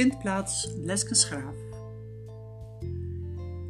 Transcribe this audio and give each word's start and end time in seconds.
Vindplaats 0.00 0.72
Leskensgraaf. 0.76 1.54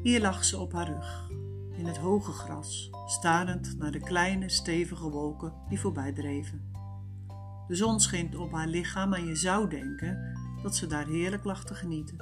Hier 0.02 0.20
lag 0.20 0.44
ze 0.44 0.58
op 0.58 0.72
haar 0.72 0.86
rug, 0.86 1.30
in 1.72 1.86
het 1.86 1.96
hoge 1.96 2.32
gras, 2.32 2.90
starend 3.06 3.78
naar 3.78 3.90
de 3.90 4.00
kleine, 4.00 4.48
stevige 4.48 5.08
wolken 5.08 5.52
die 5.68 5.80
voorbij 5.80 6.12
dreven. 6.12 6.72
De 7.66 7.74
zon 7.74 8.00
scheen 8.00 8.38
op 8.38 8.52
haar 8.52 8.66
lichaam 8.66 9.12
en 9.12 9.26
je 9.26 9.36
zou 9.36 9.68
denken 9.68 10.38
dat 10.62 10.76
ze 10.76 10.86
daar 10.86 11.06
heerlijk 11.06 11.44
lag 11.44 11.64
te 11.64 11.74
genieten. 11.74 12.16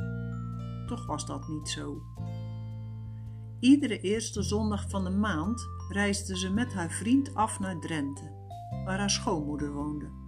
Toch 0.86 1.06
was 1.06 1.26
dat 1.26 1.48
niet 1.48 1.68
zo. 1.68 2.02
Iedere 3.60 4.00
eerste 4.00 4.42
zondag 4.42 4.90
van 4.90 5.04
de 5.04 5.10
maand 5.10 5.66
reisde 5.88 6.38
ze 6.38 6.52
met 6.52 6.74
haar 6.74 6.90
vriend 6.90 7.34
af 7.34 7.60
naar 7.60 7.80
Drenthe, 7.80 8.30
waar 8.84 8.98
haar 8.98 9.10
schoonmoeder 9.10 9.72
woonde. 9.72 10.27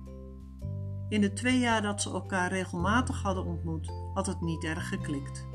In 1.11 1.21
de 1.21 1.33
twee 1.33 1.59
jaar 1.59 1.83
dat 1.83 2.03
ze 2.03 2.11
elkaar 2.11 2.53
regelmatig 2.53 3.23
hadden 3.23 3.45
ontmoet, 3.45 3.93
had 4.15 4.27
het 4.27 4.41
niet 4.41 4.65
erg 4.65 4.89
geklikt. 4.89 5.47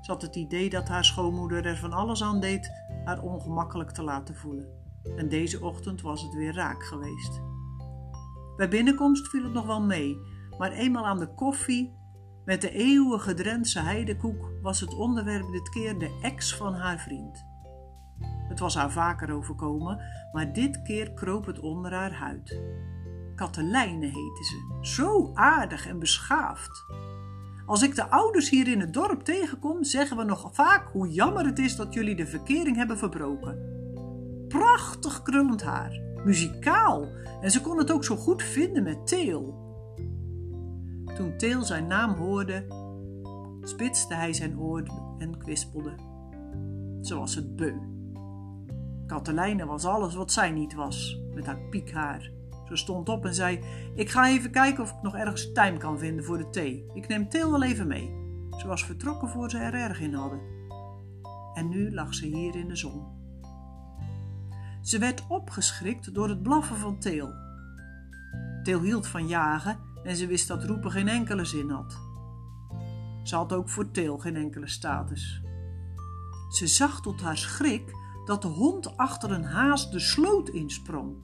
Ze 0.00 0.10
had 0.10 0.22
het 0.22 0.36
idee 0.36 0.70
dat 0.70 0.88
haar 0.88 1.04
schoonmoeder 1.04 1.66
er 1.66 1.76
van 1.76 1.92
alles 1.92 2.22
aan 2.22 2.40
deed 2.40 2.70
haar 3.04 3.22
ongemakkelijk 3.22 3.90
te 3.90 4.02
laten 4.02 4.34
voelen. 4.34 4.68
En 5.16 5.28
deze 5.28 5.64
ochtend 5.64 6.00
was 6.00 6.22
het 6.22 6.34
weer 6.34 6.54
raak 6.54 6.82
geweest. 6.82 7.40
Bij 8.56 8.68
binnenkomst 8.68 9.28
viel 9.28 9.42
het 9.42 9.52
nog 9.52 9.66
wel 9.66 9.82
mee, 9.82 10.16
maar 10.58 10.72
eenmaal 10.72 11.06
aan 11.06 11.18
de 11.18 11.34
koffie 11.34 11.98
met 12.44 12.60
de 12.60 12.70
eeuwige 12.70 13.34
Drentse 13.34 13.80
heidekoek 13.80 14.50
was 14.62 14.80
het 14.80 14.94
onderwerp 14.94 15.52
dit 15.52 15.68
keer 15.68 15.98
de 15.98 16.18
ex 16.22 16.56
van 16.56 16.74
haar 16.74 16.98
vriend. 16.98 17.44
Het 18.48 18.58
was 18.58 18.74
haar 18.74 18.90
vaker 18.90 19.32
overkomen, 19.32 20.00
maar 20.32 20.52
dit 20.52 20.82
keer 20.82 21.12
kroop 21.12 21.46
het 21.46 21.60
onder 21.60 21.92
haar 21.92 22.12
huid. 22.12 22.60
Katelijne 23.34 24.06
heette 24.06 24.44
ze, 24.44 24.78
zo 24.80 25.30
aardig 25.34 25.86
en 25.86 25.98
beschaafd. 25.98 26.84
Als 27.66 27.82
ik 27.82 27.94
de 27.94 28.10
ouders 28.10 28.50
hier 28.50 28.68
in 28.68 28.80
het 28.80 28.92
dorp 28.92 29.22
tegenkom, 29.22 29.84
zeggen 29.84 30.16
we 30.16 30.24
nog 30.24 30.50
vaak 30.52 30.88
hoe 30.92 31.08
jammer 31.08 31.44
het 31.44 31.58
is 31.58 31.76
dat 31.76 31.94
jullie 31.94 32.16
de 32.16 32.26
verkering 32.26 32.76
hebben 32.76 32.98
verbroken. 32.98 33.72
Prachtig 34.48 35.22
krullend 35.22 35.62
haar, 35.62 36.00
muzikaal 36.24 37.08
en 37.40 37.50
ze 37.50 37.60
kon 37.60 37.78
het 37.78 37.90
ook 37.90 38.04
zo 38.04 38.16
goed 38.16 38.42
vinden 38.42 38.82
met 38.82 39.06
Teel. 39.06 39.62
Toen 41.14 41.36
Teel 41.36 41.62
zijn 41.62 41.86
naam 41.86 42.14
hoorde, 42.14 42.66
spitste 43.62 44.14
hij 44.14 44.32
zijn 44.32 44.58
oor 44.58 44.82
en 45.18 45.38
kwispelde. 45.38 45.94
Ze 47.00 47.14
was 47.14 47.34
het 47.34 47.56
beu. 47.56 47.74
Katelijne 49.06 49.66
was 49.66 49.84
alles 49.84 50.14
wat 50.14 50.32
zij 50.32 50.50
niet 50.50 50.74
was, 50.74 51.20
met 51.34 51.46
haar 51.46 51.60
piekhaar. 51.70 52.30
Ze 52.68 52.76
stond 52.76 53.08
op 53.08 53.24
en 53.24 53.34
zei: 53.34 53.60
Ik 53.94 54.10
ga 54.10 54.28
even 54.28 54.50
kijken 54.50 54.82
of 54.82 54.90
ik 54.90 55.02
nog 55.02 55.14
ergens 55.14 55.52
tijm 55.52 55.78
kan 55.78 55.98
vinden 55.98 56.24
voor 56.24 56.38
de 56.38 56.50
thee. 56.50 56.86
Ik 56.94 57.08
neem 57.08 57.28
Til 57.28 57.50
wel 57.50 57.62
even 57.62 57.86
mee. 57.86 58.22
Ze 58.58 58.66
was 58.66 58.84
vertrokken 58.84 59.28
voor 59.28 59.50
ze 59.50 59.58
er 59.58 59.74
erg 59.74 60.00
in 60.00 60.14
hadden. 60.14 60.40
En 61.54 61.68
nu 61.68 61.94
lag 61.94 62.14
ze 62.14 62.26
hier 62.26 62.54
in 62.54 62.68
de 62.68 62.76
zon. 62.76 63.22
Ze 64.82 64.98
werd 64.98 65.24
opgeschrikt 65.28 66.14
door 66.14 66.28
het 66.28 66.42
blaffen 66.42 66.76
van 66.76 66.98
Teel. 66.98 67.32
Teel 68.62 68.80
hield 68.80 69.06
van 69.06 69.26
jagen 69.26 69.78
en 70.02 70.16
ze 70.16 70.26
wist 70.26 70.48
dat 70.48 70.64
roepen 70.64 70.90
geen 70.90 71.08
enkele 71.08 71.44
zin 71.44 71.70
had. 71.70 71.98
Ze 73.22 73.36
had 73.36 73.52
ook 73.52 73.68
voor 73.68 73.90
Teel 73.90 74.18
geen 74.18 74.36
enkele 74.36 74.68
status. 74.68 75.42
Ze 76.48 76.66
zag 76.66 77.00
tot 77.00 77.20
haar 77.20 77.36
schrik 77.36 77.92
dat 78.24 78.42
de 78.42 78.48
hond 78.48 78.96
achter 78.96 79.30
een 79.30 79.44
haas 79.44 79.90
de 79.90 80.00
sloot 80.00 80.48
insprong. 80.48 81.16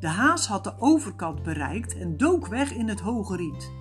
De 0.00 0.08
haas 0.08 0.46
had 0.46 0.64
de 0.64 0.78
overkant 0.78 1.42
bereikt 1.42 1.98
en 1.98 2.16
dook 2.16 2.46
weg 2.46 2.72
in 2.72 2.88
het 2.88 3.00
hoge 3.00 3.36
riet. 3.36 3.72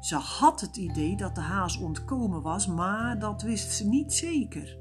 Ze 0.00 0.16
had 0.16 0.60
het 0.60 0.76
idee 0.76 1.16
dat 1.16 1.34
de 1.34 1.40
haas 1.40 1.78
ontkomen 1.78 2.42
was, 2.42 2.66
maar 2.66 3.18
dat 3.18 3.42
wist 3.42 3.72
ze 3.72 3.88
niet 3.88 4.12
zeker. 4.12 4.78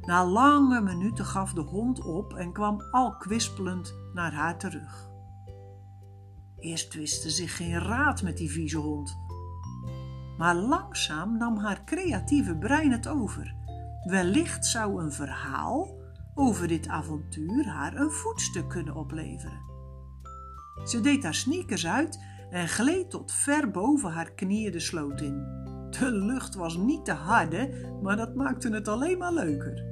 Na 0.00 0.26
lange 0.26 0.80
minuten 0.80 1.24
gaf 1.24 1.52
de 1.52 1.60
hond 1.60 2.04
op 2.04 2.34
en 2.34 2.52
kwam 2.52 2.80
al 2.90 3.16
kwispelend 3.16 3.94
naar 4.12 4.32
haar 4.32 4.58
terug. 4.58 5.10
Eerst 6.58 6.94
wist 6.94 7.22
ze 7.22 7.30
zich 7.30 7.56
geen 7.56 7.78
raad 7.78 8.22
met 8.22 8.36
die 8.36 8.50
vieze 8.50 8.78
hond. 8.78 9.16
Maar 10.38 10.54
langzaam 10.54 11.36
nam 11.38 11.56
haar 11.58 11.84
creatieve 11.84 12.56
brein 12.56 12.92
het 12.92 13.08
over. 13.08 13.54
Wellicht 14.04 14.66
zou 14.66 15.02
een 15.02 15.12
verhaal 15.12 16.03
over 16.34 16.68
dit 16.68 16.88
avontuur 16.88 17.66
haar 17.66 17.96
een 17.96 18.10
voetstuk 18.10 18.68
kunnen 18.68 18.94
opleveren. 18.94 19.60
Ze 20.84 21.00
deed 21.00 21.22
haar 21.22 21.34
sneakers 21.34 21.86
uit 21.86 22.18
en 22.50 22.68
gleed 22.68 23.10
tot 23.10 23.32
ver 23.32 23.70
boven 23.70 24.10
haar 24.10 24.32
knieën 24.32 24.72
de 24.72 24.80
sloot 24.80 25.20
in. 25.20 25.62
De 25.90 26.10
lucht 26.12 26.54
was 26.54 26.76
niet 26.76 27.04
te 27.04 27.12
harde, 27.12 27.90
maar 28.02 28.16
dat 28.16 28.34
maakte 28.34 28.68
het 28.68 28.88
alleen 28.88 29.18
maar 29.18 29.32
leuker. 29.32 29.84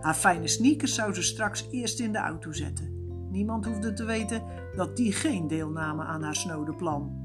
Haar 0.00 0.14
fijne 0.14 0.48
sneakers 0.48 0.94
zou 0.94 1.14
ze 1.14 1.22
straks 1.22 1.68
eerst 1.70 2.00
in 2.00 2.12
de 2.12 2.18
auto 2.18 2.52
zetten. 2.52 2.92
Niemand 3.30 3.64
hoefde 3.64 3.92
te 3.92 4.04
weten 4.04 4.42
dat 4.76 4.96
die 4.96 5.12
geen 5.12 5.48
deel 5.48 5.70
namen 5.70 6.06
aan 6.06 6.22
haar 6.22 6.36
snode 6.36 6.74
plan. 6.74 7.22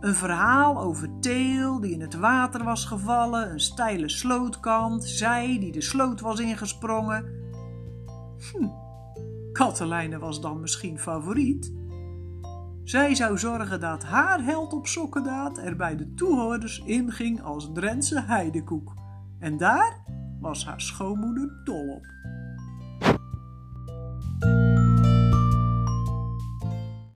Een 0.00 0.14
verhaal 0.14 0.80
over 0.80 1.08
Teel 1.20 1.80
die 1.80 1.92
in 1.92 2.00
het 2.00 2.14
water 2.14 2.64
was 2.64 2.84
gevallen, 2.84 3.50
een 3.50 3.60
steile 3.60 4.08
slootkant, 4.08 5.04
zij 5.04 5.58
die 5.60 5.72
de 5.72 5.80
sloot 5.80 6.20
was 6.20 6.40
ingesprongen. 6.40 7.24
Hm, 8.52 8.68
Katelijne 9.52 10.18
was 10.18 10.40
dan 10.40 10.60
misschien 10.60 10.98
favoriet. 10.98 11.72
Zij 12.84 13.14
zou 13.14 13.38
zorgen 13.38 13.80
dat 13.80 14.04
haar 14.04 14.44
held 14.44 14.72
op 14.72 14.86
sokkendaad 14.86 15.58
er 15.58 15.76
bij 15.76 15.96
de 15.96 16.14
toehoorders 16.14 16.82
inging 16.84 17.42
als 17.42 17.70
Drentse 17.72 18.20
heidekoek. 18.20 18.94
En 19.38 19.56
daar 19.56 20.04
was 20.40 20.64
haar 20.66 20.80
schoonmoeder 20.80 21.60
dol 21.64 21.88
op. 21.88 22.06